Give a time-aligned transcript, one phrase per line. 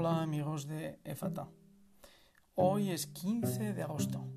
[0.00, 1.48] Hola amigos de EFATA.
[2.54, 4.28] Hoy es 15 de agosto.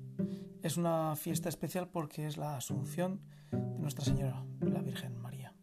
[0.60, 3.20] Es una fiesta especial porque es la Asunción
[3.52, 5.54] de Nuestra Señora, la Virgen María.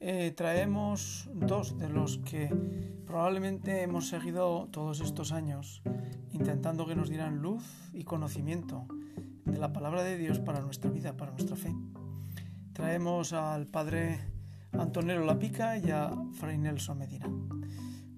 [0.00, 2.52] Eh, traemos dos de los que
[3.06, 5.82] probablemente hemos seguido todos estos años
[6.32, 7.62] intentando que nos dieran luz
[7.92, 8.88] y conocimiento
[9.44, 11.72] de la palabra de Dios para nuestra vida, para nuestra fe.
[12.72, 14.18] Traemos al Padre
[14.72, 17.30] Antonio Lapica y a Fray Nelson Medina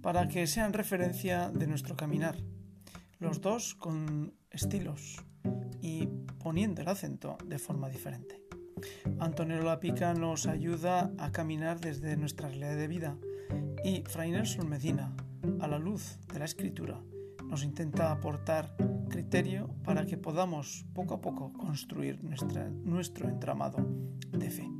[0.03, 2.37] para que sean referencia de nuestro caminar,
[3.19, 5.25] los dos con estilos
[5.81, 6.07] y
[6.39, 8.43] poniendo el acento de forma diferente.
[9.19, 13.19] Antonio Lapica nos ayuda a caminar desde nuestra realidad de vida
[13.85, 15.15] y Fray Nelson Medina,
[15.61, 17.01] a la luz de la escritura,
[17.45, 18.77] nos intenta aportar
[19.09, 23.79] criterio para que podamos poco a poco construir nuestro entramado
[24.31, 24.71] de fe.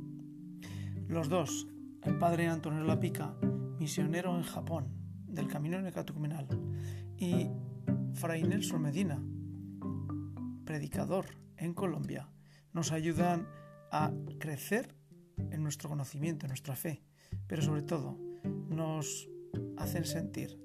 [1.07, 1.67] Los dos,
[2.03, 3.33] el padre Antonio Lapica,
[3.79, 4.98] misionero en Japón,
[5.29, 6.47] del Camino Necatecumenal,
[7.17, 7.49] y
[8.13, 9.21] Fray Nelson Medina,
[10.65, 11.25] predicador
[11.57, 12.29] en Colombia,
[12.73, 13.47] nos ayudan
[13.91, 14.95] a crecer
[15.51, 17.03] en nuestro conocimiento, en nuestra fe,
[17.47, 18.17] pero sobre todo
[18.69, 19.27] nos
[19.77, 20.61] hacen sentir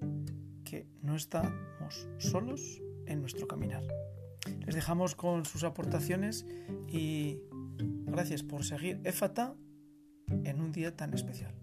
[0.65, 3.83] que no estamos solos en nuestro caminar.
[4.67, 6.47] Les dejamos con sus aportaciones
[6.89, 7.41] y
[8.07, 9.55] gracias por seguir EFATA
[10.29, 11.55] en un día tan especial.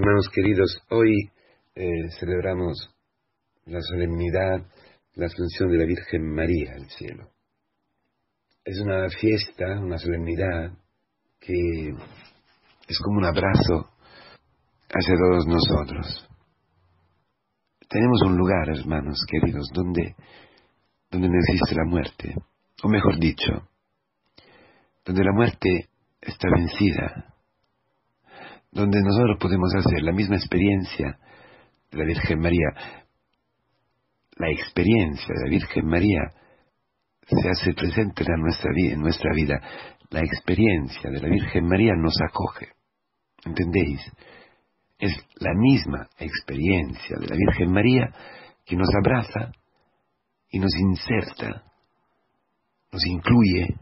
[0.00, 1.30] Hermanos queridos, hoy
[1.74, 2.88] eh, celebramos
[3.66, 4.66] la solemnidad,
[5.12, 7.28] la asunción de la Virgen María al cielo.
[8.64, 10.72] Es una fiesta, una solemnidad
[11.38, 11.90] que
[12.88, 13.90] es como un abrazo
[14.88, 16.26] hacia todos nosotros.
[17.86, 20.16] Tenemos un lugar, hermanos queridos, donde,
[21.10, 22.34] donde no existe la muerte,
[22.82, 23.68] o mejor dicho,
[25.04, 25.90] donde la muerte
[26.22, 27.29] está vencida,
[28.72, 31.18] donde nosotros podemos hacer la misma experiencia
[31.90, 32.68] de la Virgen María.
[34.36, 36.20] La experiencia de la Virgen María
[37.26, 39.60] se hace presente en nuestra, vida, en nuestra vida.
[40.10, 42.68] La experiencia de la Virgen María nos acoge.
[43.44, 44.00] ¿Entendéis?
[44.98, 48.12] Es la misma experiencia de la Virgen María
[48.64, 49.52] que nos abraza
[50.50, 51.64] y nos inserta,
[52.92, 53.76] nos incluye,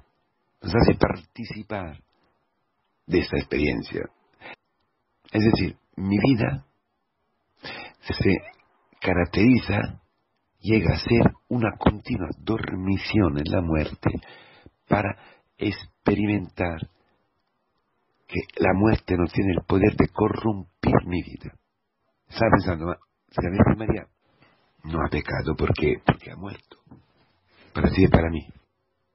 [0.62, 1.98] nos hace participar
[3.06, 4.02] de esta experiencia.
[5.32, 6.64] Es decir, mi vida
[8.00, 8.36] se
[9.00, 10.00] caracteriza,
[10.60, 14.10] llega a ser una continua dormición en la muerte
[14.88, 15.16] para
[15.56, 16.78] experimentar
[18.26, 21.52] que la muerte no tiene el poder de corrompir mi vida.
[22.28, 22.94] Estaba pensando,
[23.36, 24.06] Virgen María
[24.84, 26.78] no ha pecado porque, porque ha muerto,
[27.72, 28.46] para ti y para mí.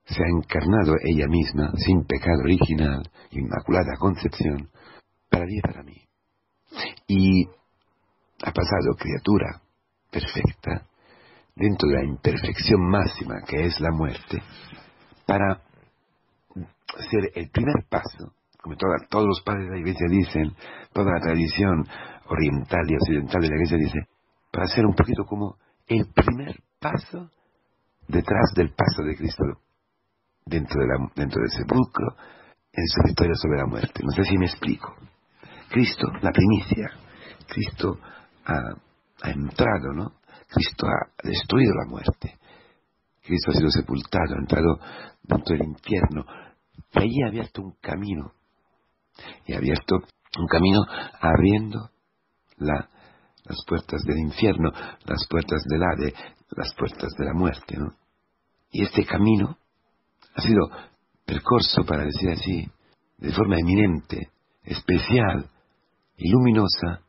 [0.06, 4.70] Se ha encarnado ella misma, sin pecado original, inmaculada concepción,
[5.34, 5.98] para ti y para mí.
[7.08, 7.46] Y
[8.44, 9.62] ha pasado criatura
[10.12, 10.86] perfecta
[11.56, 14.42] dentro de la imperfección máxima que es la muerte
[15.26, 15.62] para
[17.10, 20.56] ser el primer paso, como todos los padres de la iglesia dicen,
[20.94, 21.88] toda la tradición
[22.28, 24.00] oriental y occidental de la iglesia dice,
[24.52, 25.58] para ser un poquito como
[25.88, 27.32] el primer paso
[28.08, 29.44] detrás del paso de Cristo
[30.46, 32.16] dentro, de la, dentro del sepulcro
[32.72, 34.02] en su victoria sobre la muerte.
[34.04, 34.94] No sé si me explico.
[35.74, 36.88] Cristo, la primicia.
[37.48, 37.98] Cristo
[38.46, 40.14] ha, entrado, ¿no?
[40.48, 42.38] Cristo ha destruido la muerte.
[43.24, 44.80] Cristo ha sido sepultado, ha entrado
[45.24, 46.26] dentro del infierno.
[46.94, 48.34] Y allí ha abierto un camino.
[49.48, 49.96] Y ha abierto
[50.38, 50.82] un camino
[51.20, 51.90] abriendo
[52.58, 54.70] las puertas del infierno,
[55.06, 56.14] las puertas del Hade,
[56.52, 57.96] las puertas de la muerte, ¿no?
[58.70, 59.58] Y este camino
[60.36, 60.70] ha sido
[61.26, 62.72] percorso, para decir así,
[63.18, 64.30] de forma eminente,
[64.66, 65.50] especial,
[66.18, 67.02] y luminosa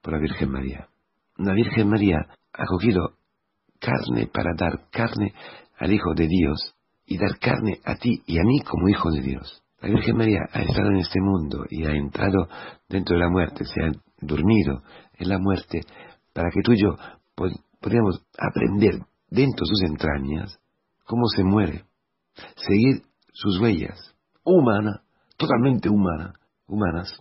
[0.00, 0.88] por la Virgen María.
[1.36, 2.18] La Virgen María
[2.52, 3.14] ha cogido
[3.78, 5.34] carne para dar carne
[5.78, 6.74] al Hijo de Dios
[7.06, 9.62] y dar carne a ti y a mí como Hijo de Dios.
[9.80, 12.48] La Virgen María ha estado en este mundo y ha entrado
[12.88, 14.82] dentro de la muerte, se ha dormido
[15.14, 15.80] en la muerte
[16.32, 16.96] para que tú y yo
[17.80, 20.60] podamos aprender dentro de sus entrañas
[21.04, 21.84] cómo se muere,
[22.56, 23.02] seguir
[23.32, 24.14] sus huellas,
[24.44, 25.02] humana,
[25.36, 26.34] totalmente humana,
[26.66, 27.20] humanas,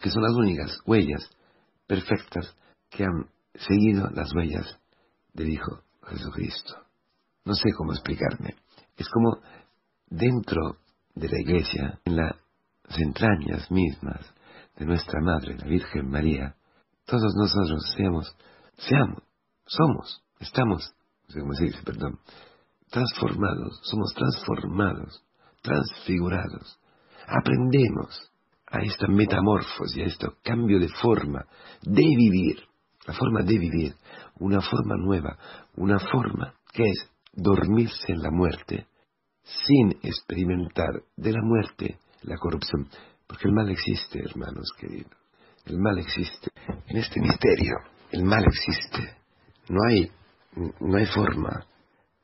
[0.00, 1.28] que son las únicas huellas
[1.86, 2.56] perfectas
[2.90, 4.78] que han seguido las huellas
[5.32, 6.74] del Hijo Jesucristo.
[7.44, 8.56] No sé cómo explicarme.
[8.96, 9.38] Es como
[10.06, 10.78] dentro
[11.14, 12.36] de la iglesia, en las
[12.98, 14.20] entrañas mismas
[14.76, 16.54] de nuestra Madre, la Virgen María,
[17.04, 18.36] todos nosotros seamos,
[18.76, 19.22] seamos,
[19.66, 20.94] somos, estamos,
[21.28, 22.18] no cómo se dice, perdón,
[22.90, 25.24] transformados, somos transformados,
[25.62, 26.78] transfigurados.
[27.26, 28.30] Aprendemos
[28.70, 31.44] a esta metamorfosis, a este cambio de forma
[31.82, 32.56] de vivir,
[33.06, 33.94] la forma de vivir,
[34.38, 35.38] una forma nueva,
[35.76, 38.86] una forma que es dormirse en la muerte
[39.42, 42.88] sin experimentar de la muerte la corrupción.
[43.26, 45.12] Porque el mal existe, hermanos queridos.
[45.64, 46.50] El mal existe.
[46.86, 47.74] En este misterio,
[48.10, 49.16] el mal existe.
[49.68, 50.10] No hay,
[50.80, 51.66] no hay forma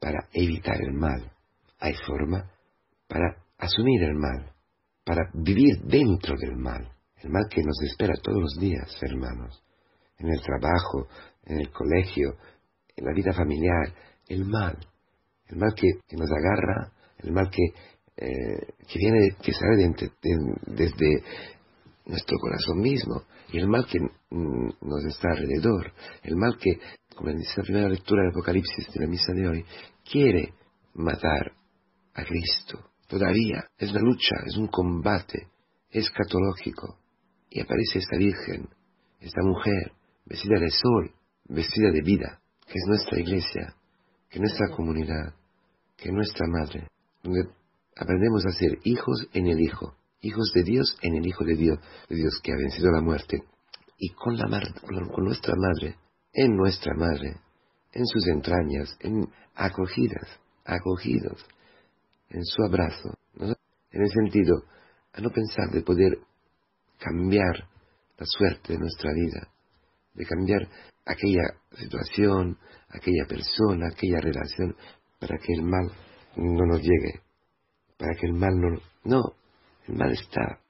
[0.01, 1.31] para evitar el mal.
[1.79, 2.51] Hay forma
[3.07, 4.54] para asumir el mal,
[5.05, 6.91] para vivir dentro del mal.
[7.19, 9.63] El mal que nos espera todos los días, hermanos.
[10.19, 11.09] En el trabajo,
[11.45, 12.37] en el colegio,
[12.97, 13.93] en la vida familiar.
[14.29, 14.79] El mal.
[15.49, 17.63] El mal que, nos agarra, el mal que,
[18.17, 19.93] eh, viene, que sale
[20.67, 21.23] desde
[22.07, 23.23] nuestro corazón mismo
[23.53, 25.93] y el mal que mm, nos está alrededor,
[26.23, 26.79] el mal que,
[27.15, 29.65] como dice la primera lectura del Apocalipsis de la misa de hoy,
[30.11, 30.55] quiere
[30.95, 31.53] matar
[32.15, 32.91] a Cristo.
[33.09, 35.49] Todavía es la lucha, es un combate
[35.91, 36.99] escatológico.
[37.51, 38.69] Y aparece esta Virgen,
[39.21, 39.93] esta mujer,
[40.27, 41.13] vestida de sol,
[41.45, 43.75] vestida de vida, que es nuestra iglesia,
[44.29, 45.35] que es nuestra comunidad,
[45.97, 46.89] que es nuestra madre,
[47.23, 47.49] donde
[47.97, 51.79] aprendemos a ser hijos en el Hijo, hijos de Dios en el Hijo de Dios,
[52.09, 53.45] de Dios que ha vencido la muerte,
[53.99, 54.47] y con, la
[55.13, 55.97] con nuestra madre,
[56.33, 57.37] en nuestra madre,
[57.93, 60.29] en sus entrañas, en acogidas,
[60.65, 61.47] acogidos,
[62.31, 64.65] en su abrazo, en el sentido
[65.13, 66.19] a no pensar de poder
[66.99, 67.69] cambiar
[68.19, 69.49] la suerte de nuestra vida,
[70.15, 70.69] de cambiar
[71.05, 71.43] aquella
[71.77, 74.77] situación, aquella persona, aquella relación,
[75.21, 75.91] para que el mal
[76.37, 77.21] no nos llegue,
[77.99, 78.81] para que el mal no...
[79.05, 79.23] No,
[79.87, 80.61] el mal está.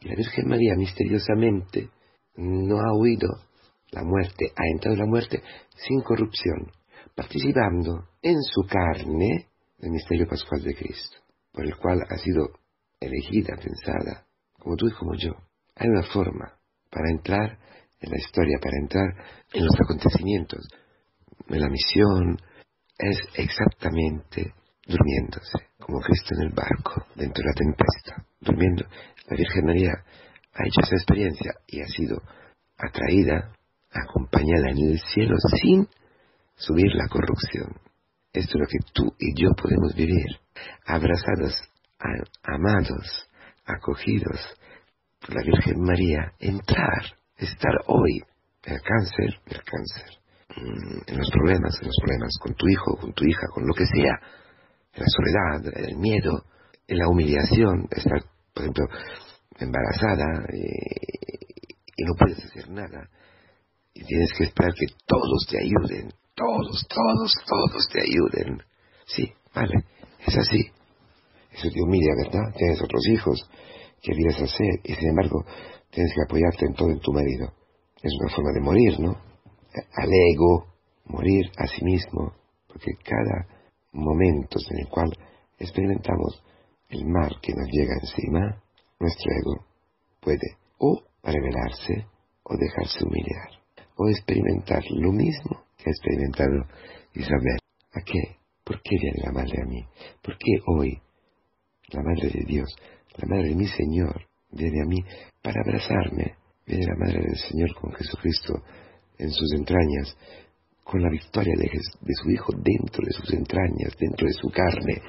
[0.00, 1.88] La Virgen María misteriosamente
[2.36, 3.28] no ha huido
[3.92, 5.42] la muerte, ha entrado en la muerte
[5.76, 6.72] sin corrupción,
[7.14, 9.46] participando en su carne
[9.78, 11.18] del misterio pascual de Cristo,
[11.52, 12.48] por el cual ha sido
[13.00, 15.32] elegida, pensada, como tú y como yo.
[15.76, 16.58] Hay una forma
[16.90, 17.58] para entrar
[18.00, 19.08] en la historia, para entrar
[19.52, 20.66] en los acontecimientos,
[21.48, 22.38] en la misión,
[22.98, 24.54] es exactamente
[24.86, 28.84] durmiéndose, como Cristo en el barco, dentro de la tempestad, durmiendo.
[29.28, 29.92] La Virgen María
[30.54, 32.22] ha hecho esa experiencia y ha sido
[32.78, 33.52] atraída,
[33.90, 35.88] acompañada en el cielo sin
[36.56, 37.85] subir la corrupción.
[38.36, 40.26] Esto es lo que tú y yo podemos vivir,
[40.84, 41.54] abrazados,
[42.42, 43.30] amados,
[43.64, 44.38] acogidos
[45.20, 48.20] por la Virgen María, entrar, estar hoy
[48.64, 50.18] en el cáncer, el cáncer,
[50.54, 53.72] mm, en los problemas, en los problemas con tu hijo, con tu hija, con lo
[53.72, 54.20] que sea,
[54.92, 56.44] en la soledad, en el miedo,
[56.88, 58.22] en la humillación, estar,
[58.52, 58.84] por ejemplo,
[59.58, 63.08] embarazada y, no puedes hacer nada.
[63.94, 68.62] Y tienes que esperar que todos te ayuden, todos, todos, todos te ayuden.
[69.06, 69.84] Sí, vale,
[70.26, 70.70] es así.
[71.50, 72.54] Eso te humilla, ¿verdad?
[72.56, 73.50] Tienes otros hijos
[74.02, 75.44] que quieres hacer y sin embargo
[75.90, 77.48] tienes que apoyarte en todo en tu marido.
[78.02, 79.16] Es una forma de morir, ¿no?
[79.94, 80.66] Al ego,
[81.06, 82.32] morir a sí mismo,
[82.68, 83.46] porque cada
[83.92, 85.10] momento en el cual
[85.58, 86.42] experimentamos
[86.90, 88.62] el mal que nos llega encima,
[89.00, 89.64] nuestro ego
[90.20, 92.06] puede o revelarse
[92.44, 93.50] o dejarse humillar,
[93.96, 96.66] o experimentar lo mismo que ha experimentado
[97.14, 97.58] Isabel.
[97.92, 98.36] ¿A qué?
[98.64, 99.84] ¿Por qué viene la madre a mí?
[100.22, 101.00] ¿Por qué hoy
[101.88, 102.68] la madre de Dios,
[103.16, 104.98] la madre de mi Señor, viene a mí
[105.42, 106.34] para abrazarme?
[106.66, 108.54] Viene la madre del Señor con Jesucristo
[109.18, 110.16] en sus entrañas,
[110.82, 115.00] con la victoria de, de, su Hijo dentro de sus entrañas, dentro de su carne.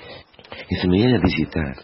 [0.69, 1.75] Y se me viene a visitar,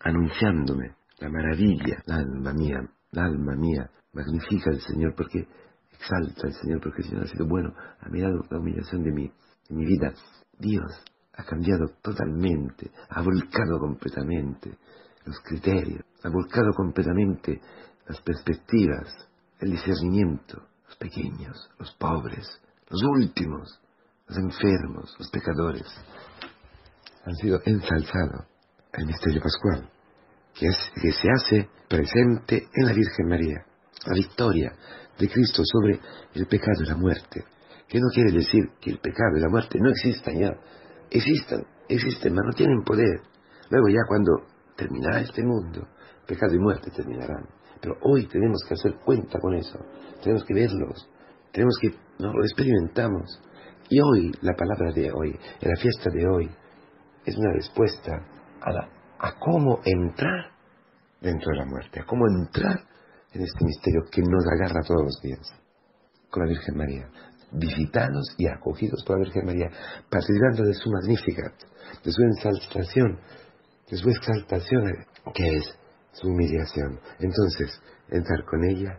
[0.00, 2.80] anunciándome la maravilla, la alma mía,
[3.12, 5.46] la alma mía, magnifica al Señor porque
[6.02, 9.28] exalta al Señor porque el Señor ha sido bueno, ha mirado la humillación de mi,
[9.28, 10.12] de mi vida.
[10.58, 10.92] Dios
[11.34, 14.76] ha cambiado totalmente, ha volcado completamente
[15.24, 17.60] los criterios, ha volcado completamente
[18.06, 19.28] las perspectivas,
[19.60, 23.80] el discernimiento, los pequeños, los pobres, los últimos,
[24.26, 25.86] los enfermos, los pecadores,
[27.24, 28.46] han sido ensalzados
[28.92, 29.88] el misterio pascual
[30.54, 30.70] que,
[31.12, 33.64] se hace presente en la Virgen María,
[34.06, 34.72] la victoria
[35.18, 36.00] de Cristo sobre
[36.34, 37.44] el pecado y la muerte,
[37.88, 40.50] que no quiere decir que el pecado y la muerte no existan ya,
[41.10, 43.20] existan, existen, pero no tienen poder.
[43.70, 44.32] Luego ya cuando
[44.76, 45.86] terminará este mundo,
[46.26, 47.46] pecado y muerte terminarán.
[47.80, 49.78] Pero hoy tenemos que hacer cuenta con eso,
[50.22, 51.08] tenemos que verlos,
[51.52, 51.88] tenemos que,
[52.18, 53.40] nos lo experimentamos.
[53.88, 56.50] Y hoy, la palabra de hoy, en la fiesta de hoy,
[57.24, 58.12] es una respuesta
[58.60, 60.50] a a cómo entrar
[61.20, 62.80] dentro de la muerte, a cómo entrar
[63.34, 65.52] en este misterio que nos agarra todos los días
[66.30, 67.08] con la Virgen María,
[67.52, 69.70] visitados y acogidos por la Virgen María,
[70.08, 71.52] participando de su magnífica,
[72.02, 73.18] de su exaltación,
[73.90, 74.82] de su exaltación,
[75.34, 75.78] que es
[76.12, 76.98] su humillación.
[77.18, 78.98] Entonces, entrar con ella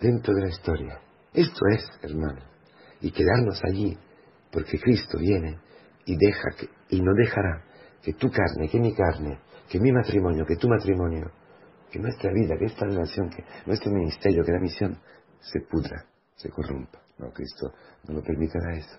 [0.00, 1.00] dentro de la historia.
[1.32, 2.40] Esto es, hermano,
[3.00, 3.96] y quedarnos allí,
[4.50, 5.58] porque Cristo viene
[6.06, 7.62] y deja que, y no dejará
[8.02, 11.30] que tu carne, que mi carne, que mi matrimonio, que tu matrimonio,
[11.90, 14.98] que nuestra vida, que esta relación, que nuestro ministerio, que la misión
[15.40, 16.04] se pudra,
[16.36, 17.00] se corrompa.
[17.18, 17.72] No, Cristo
[18.08, 18.98] no lo permitirá eso.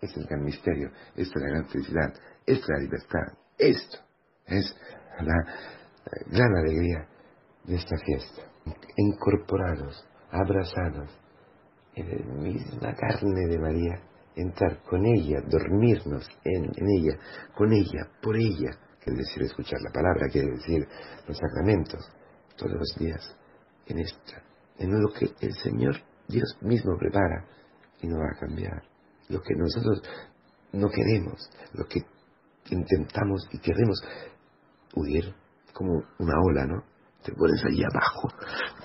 [0.00, 2.14] Este es el gran misterio, esta es la gran felicidad,
[2.46, 3.98] esta es la libertad, esto
[4.46, 4.76] es
[5.20, 5.34] la
[6.26, 7.06] gran alegría
[7.64, 8.42] de esta fiesta.
[8.96, 11.10] Incorporados, abrazados
[11.94, 14.00] en la misma carne de María,
[14.36, 17.18] entrar con ella, dormirnos en ella,
[17.54, 18.70] con ella, por ella,
[19.02, 20.86] quiere decir escuchar la palabra, quiere decir
[21.26, 22.00] los sacramentos,
[22.56, 23.36] todos los días,
[23.86, 24.42] en esta,
[24.78, 25.96] en lo que el Señor
[26.28, 27.44] Dios mismo prepara
[28.02, 28.82] y no va a cambiar.
[29.28, 30.02] Lo que nosotros
[30.72, 31.40] no queremos,
[31.74, 32.00] lo que
[32.70, 34.00] intentamos y queremos
[34.94, 35.34] huir
[35.72, 36.84] como una ola, ¿no?
[37.22, 38.28] Te pones allí abajo,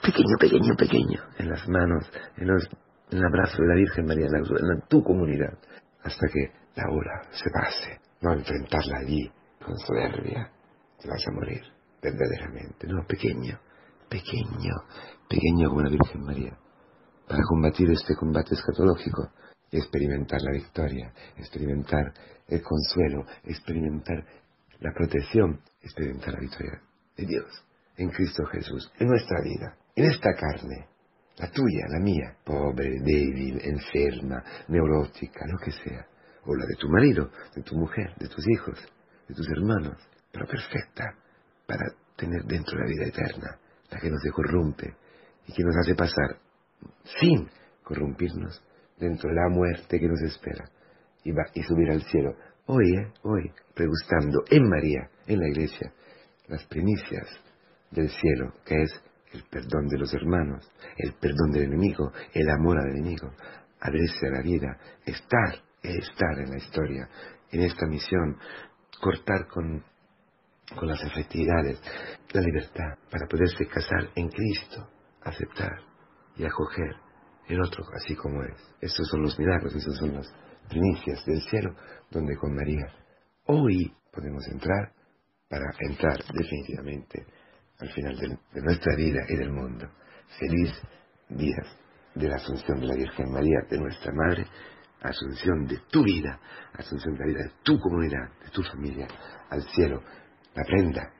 [0.01, 5.03] pequeño, pequeño, pequeño, en las manos, en, el abrazo de la Virgen María, en, tu
[5.03, 5.57] comunidad,
[6.03, 9.31] hasta que la ola se pase, no enfrentarla allí
[9.65, 10.51] con soberbia,
[11.01, 11.61] te vas a morir,
[12.01, 13.59] verdaderamente, no, pequeño,
[14.07, 14.75] pequeño,
[15.27, 16.57] pequeño como la Virgen María,
[17.27, 19.31] para combatir este combate escatológico,
[19.71, 22.13] experimentar la victoria, experimentar
[22.47, 24.23] el consuelo, experimentar
[24.79, 26.81] la protección, experimentar la victoria
[27.17, 27.65] de Dios
[27.97, 30.89] en Cristo Jesús, en nuestra vida, en esta carne,
[31.37, 36.05] la tuya, la mía, pobre, débil, enferma, neurótica, lo que sea,
[36.45, 38.77] o la de tu marido, de tu mujer, de tus hijos,
[39.27, 39.97] de tus hermanos,
[40.31, 41.15] pero perfecta
[41.65, 43.57] para tener dentro la vida eterna,
[43.89, 44.95] la que no se corrompe
[45.47, 46.37] y que nos hace pasar
[47.19, 47.49] sin
[47.83, 48.63] corrompirnos
[48.97, 50.69] dentro de la muerte que nos espera
[51.23, 52.35] y, va, y subir al cielo.
[52.67, 55.91] Hoy, eh, hoy, pregustando en María, en la iglesia,
[56.47, 57.27] las primicias
[57.91, 58.91] del cielo, que es
[59.33, 63.31] el perdón de los hermanos, el perdón del enemigo, el amor al enemigo,
[63.79, 67.09] abrirse a la vida, estar, estar en la historia,
[67.51, 68.37] en esta misión,
[69.01, 69.83] cortar con,
[70.77, 71.81] con las efectividades,
[72.33, 74.87] la libertad, para poderse casar en Cristo,
[75.21, 75.79] aceptar
[76.35, 76.95] y acoger
[77.47, 78.55] el otro así como es.
[78.81, 80.27] Esos son los milagros, esos son las
[80.67, 81.75] primicias del cielo,
[82.09, 82.87] donde con María
[83.45, 84.91] hoy podemos entrar
[85.49, 87.25] para entrar definitivamente
[87.79, 89.87] al final de, de nuestra vida y del mundo.
[90.39, 90.71] Feliz
[91.29, 91.63] día
[92.15, 94.45] de la Asunción de la Virgen María, de nuestra Madre,
[95.07, 96.39] Asunción de tu vida,
[96.73, 99.07] Asunción de la vida de tu comunidad, de tu familia,
[99.49, 100.01] al cielo,
[100.55, 101.11] la prenda,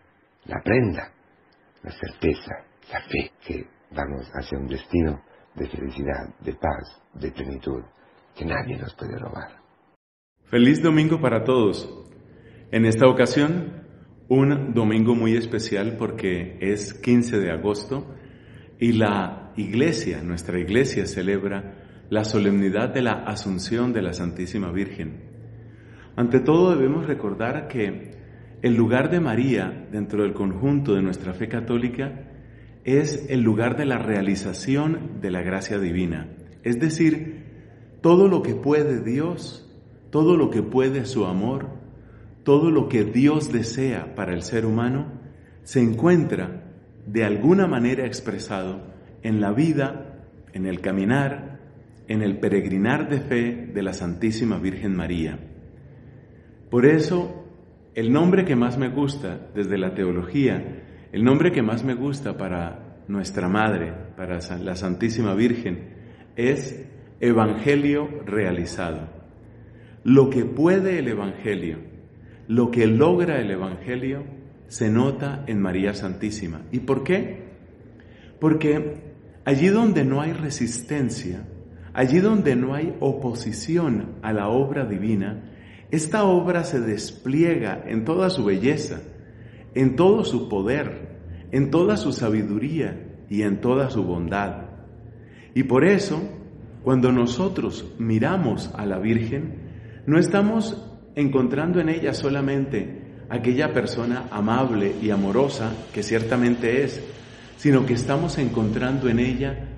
[0.46, 1.12] la prenda,
[1.84, 2.52] la certeza,
[2.92, 5.22] la fe que vamos hacia un destino
[5.56, 7.84] de felicidad, de paz, de plenitud,
[8.36, 9.62] que nadie nos puede robar.
[10.46, 11.88] Feliz domingo para todos.
[12.72, 13.86] En esta ocasión,
[14.28, 18.16] un domingo muy especial porque es 15 de agosto
[18.80, 25.24] y la iglesia, nuestra iglesia celebra la solemnidad de la Asunción de la Santísima Virgen.
[26.16, 28.12] Ante todo debemos recordar que
[28.62, 32.32] el lugar de María dentro del conjunto de nuestra fe católica
[32.84, 36.30] es el lugar de la realización de la gracia divina.
[36.64, 37.44] Es decir,
[38.02, 39.68] todo lo que puede Dios,
[40.12, 41.68] todo lo que puede su amor,
[42.44, 45.12] todo lo que Dios desea para el ser humano,
[45.64, 46.64] se encuentra
[47.08, 48.94] de alguna manera expresado
[49.24, 51.55] en la vida, en el caminar,
[52.08, 55.40] en el peregrinar de fe de la Santísima Virgen María.
[56.70, 57.46] Por eso,
[57.94, 60.84] el nombre que más me gusta desde la teología
[61.16, 65.96] el nombre que más me gusta para nuestra Madre, para la Santísima Virgen,
[66.36, 66.90] es
[67.22, 69.08] Evangelio realizado.
[70.04, 71.78] Lo que puede el Evangelio,
[72.50, 74.26] lo que logra el Evangelio,
[74.68, 76.64] se nota en María Santísima.
[76.74, 77.46] ¿Y por qué?
[78.42, 78.98] Porque
[79.46, 81.48] allí donde no hay resistencia,
[81.96, 85.54] allí donde no hay oposición a la obra divina,
[85.92, 89.00] esta obra se despliega en toda su belleza,
[89.74, 94.66] en todo su poder, en toda su sabiduría y en toda su bondad.
[95.54, 96.22] Y por eso,
[96.84, 99.54] cuando nosotros miramos a la Virgen,
[100.06, 100.86] no estamos
[101.16, 107.02] encontrando en ella solamente aquella persona amable y amorosa que ciertamente es,
[107.56, 109.75] sino que estamos encontrando en ella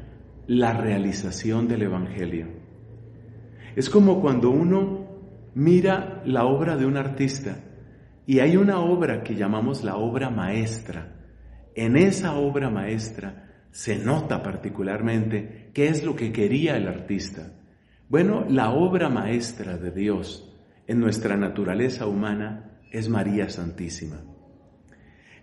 [0.48, 2.48] la realización del Evangelio.
[3.76, 5.08] Es como cuando uno
[5.54, 7.60] mira la obra de un artista
[8.26, 11.14] y hay una obra que llamamos la obra maestra.
[11.76, 17.54] En esa obra maestra se nota particularmente qué es lo que quería el artista.
[18.10, 20.56] Bueno, la obra maestra de Dios
[20.88, 24.22] en nuestra naturaleza humana es María Santísima.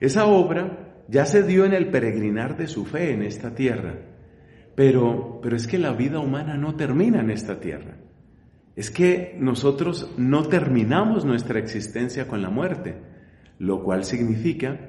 [0.00, 4.13] Esa obra ya se dio en el peregrinar de su fe en esta tierra.
[4.74, 7.96] Pero, pero es que la vida humana no termina en esta tierra.
[8.76, 12.96] Es que nosotros no terminamos nuestra existencia con la muerte,
[13.58, 14.80] lo cual significa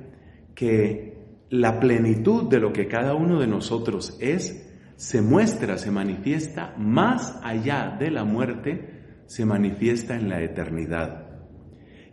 [0.56, 1.16] que
[1.50, 4.66] la plenitud de lo que cada uno de nosotros es
[4.96, 11.26] se muestra, se manifiesta más allá de la muerte, se manifiesta en la eternidad.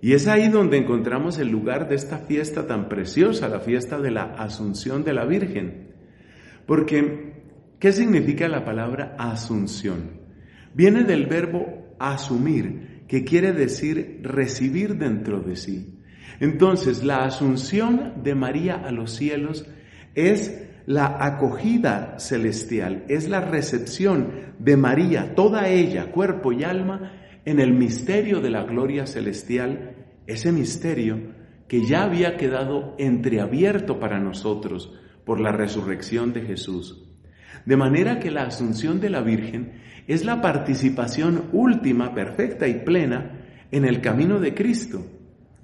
[0.01, 4.11] Y es ahí donde encontramos el lugar de esta fiesta tan preciosa, la fiesta de
[4.11, 5.93] la Asunción de la Virgen.
[6.67, 7.42] Porque,
[7.83, 10.21] ¿qué significa la palabra Asunción?
[10.73, 15.99] Viene del verbo asumir, que quiere decir recibir dentro de sí.
[16.39, 19.67] Entonces, la Asunción de María a los cielos
[20.15, 27.59] es la acogida celestial, es la recepción de María, toda ella, cuerpo y alma, en
[27.59, 29.97] el misterio de la gloria celestial,
[30.29, 31.19] ese misterio
[31.67, 37.09] que ya había quedado entreabierto para nosotros por la resurrección de Jesús.
[37.65, 43.41] De manera que la asunción de la Virgen es la participación última, perfecta y plena
[43.71, 45.05] en el camino de Cristo.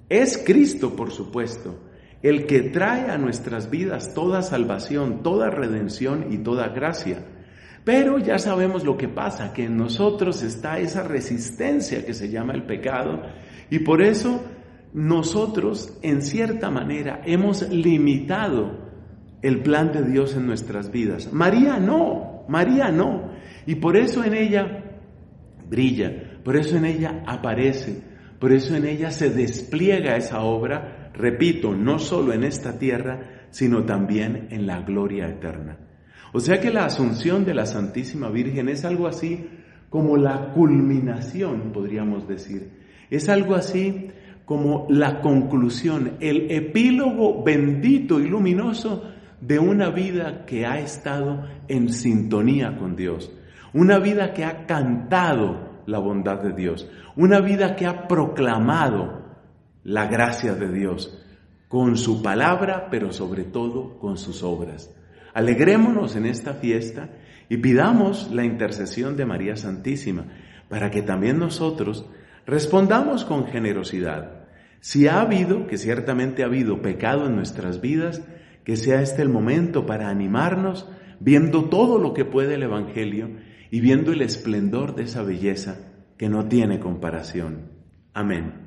[0.07, 1.89] Es Cristo, por supuesto,
[2.21, 7.23] el que trae a nuestras vidas toda salvación, toda redención y toda gracia.
[7.83, 12.53] Pero ya sabemos lo que pasa, que en nosotros está esa resistencia que se llama
[12.53, 13.21] el pecado
[13.69, 14.43] y por eso
[14.93, 18.78] nosotros en cierta manera hemos limitado
[19.41, 21.31] el plan de Dios en nuestras vidas.
[21.31, 23.31] María no, María no.
[23.65, 24.83] Y por eso en ella
[25.69, 28.01] brilla, por eso en ella aparece,
[28.39, 33.83] por eso en ella se despliega esa obra repito, no solo en esta tierra, sino
[33.83, 35.77] también en la gloria eterna.
[36.31, 39.47] O sea que la asunción de la Santísima Virgen es algo así
[39.89, 42.69] como la culminación, podríamos decir.
[43.09, 44.11] Es algo así
[44.45, 51.89] como la conclusión, el epílogo bendito y luminoso de una vida que ha estado en
[51.89, 53.31] sintonía con Dios,
[53.73, 59.23] una vida que ha cantado la bondad de Dios, una vida que ha proclamado
[59.83, 61.15] la gracia de Dios,
[61.67, 64.93] con su palabra, pero sobre todo con sus obras.
[65.33, 67.09] Alegrémonos en esta fiesta
[67.47, 70.25] y pidamos la intercesión de María Santísima
[70.67, 72.05] para que también nosotros
[72.45, 74.47] respondamos con generosidad.
[74.79, 78.23] Si ha habido, que ciertamente ha habido pecado en nuestras vidas,
[78.69, 80.87] que sea este el momento para animarnos
[81.19, 83.31] viendo todo lo que puede el Evangelio
[83.71, 87.71] y viendo el esplendor de esa belleza que no tiene comparación.
[88.13, 88.58] Amén.